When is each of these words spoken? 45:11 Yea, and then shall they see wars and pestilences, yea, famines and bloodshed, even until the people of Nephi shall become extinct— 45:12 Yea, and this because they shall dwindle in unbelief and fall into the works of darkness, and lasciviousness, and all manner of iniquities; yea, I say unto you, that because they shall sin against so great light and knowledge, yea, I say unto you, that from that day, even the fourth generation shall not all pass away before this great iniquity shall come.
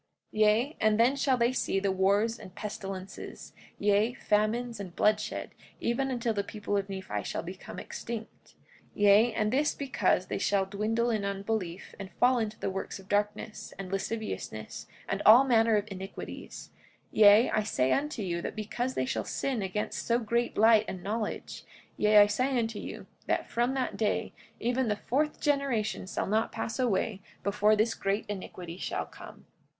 45:11 0.33 0.39
Yea, 0.41 0.77
and 0.81 0.99
then 0.99 1.15
shall 1.15 1.37
they 1.37 1.53
see 1.53 1.79
wars 1.79 2.39
and 2.39 2.55
pestilences, 2.55 3.53
yea, 3.77 4.13
famines 4.15 4.79
and 4.79 4.95
bloodshed, 4.95 5.51
even 5.79 6.09
until 6.09 6.33
the 6.33 6.43
people 6.43 6.75
of 6.75 6.89
Nephi 6.89 7.21
shall 7.23 7.43
become 7.43 7.77
extinct— 7.77 8.55
45:12 8.93 8.93
Yea, 8.95 9.33
and 9.35 9.53
this 9.53 9.75
because 9.75 10.25
they 10.25 10.39
shall 10.39 10.65
dwindle 10.65 11.11
in 11.11 11.23
unbelief 11.23 11.93
and 11.99 12.09
fall 12.13 12.39
into 12.39 12.57
the 12.59 12.71
works 12.71 12.97
of 12.97 13.07
darkness, 13.09 13.75
and 13.77 13.91
lasciviousness, 13.91 14.87
and 15.07 15.21
all 15.23 15.43
manner 15.43 15.75
of 15.77 15.85
iniquities; 15.91 16.71
yea, 17.11 17.51
I 17.51 17.61
say 17.61 17.91
unto 17.93 18.23
you, 18.23 18.41
that 18.41 18.55
because 18.55 18.95
they 18.95 19.05
shall 19.05 19.23
sin 19.23 19.61
against 19.61 20.07
so 20.07 20.17
great 20.17 20.57
light 20.57 20.85
and 20.87 21.03
knowledge, 21.03 21.63
yea, 21.95 22.17
I 22.17 22.25
say 22.25 22.57
unto 22.57 22.79
you, 22.79 23.05
that 23.27 23.51
from 23.51 23.75
that 23.75 23.97
day, 23.97 24.33
even 24.59 24.87
the 24.87 24.95
fourth 24.95 25.39
generation 25.39 26.07
shall 26.07 26.25
not 26.25 26.43
all 26.45 26.49
pass 26.53 26.79
away 26.79 27.21
before 27.43 27.75
this 27.75 27.93
great 27.93 28.25
iniquity 28.27 28.79
shall 28.79 29.05
come. 29.05 29.45